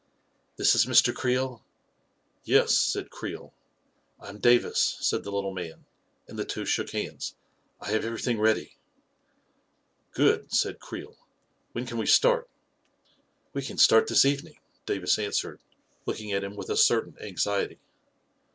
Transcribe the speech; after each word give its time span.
"This 0.55 0.73
is 0.73 0.87
Mr. 0.87 1.13
Creel?"" 1.13 1.63
Yes," 2.43 2.75
said 2.75 3.11
Creel." 3.11 3.53
I 4.19 4.29
am 4.29 4.39
Davis," 4.39 4.97
said 4.99 5.23
the 5.23 5.31
little 5.31 5.51
man, 5.53 5.85
and 6.27 6.39
the 6.39 6.43
two 6.43 6.65
shook 6.65 6.89
hands." 6.89 7.35
I 7.79 7.91
have 7.91 8.03
everything 8.03 8.39
ready."" 8.39 8.77
Good," 10.15 10.51
said 10.51 10.79
Creel." 10.79 11.17
When 11.73 11.85
can 11.85 11.99
we 11.99 12.07
start?" 12.07 12.49
"We 13.53 13.61
can 13.61 13.77
start 13.77 14.07
this 14.07 14.25
evening," 14.25 14.57
Davis 14.87 15.19
answered, 15.19 15.59
looking 16.07 16.31
at 16.33 16.43
him 16.43 16.55
with 16.55 16.71
a 16.71 16.77
certain 16.77 17.15
anxiety. 17.19 17.77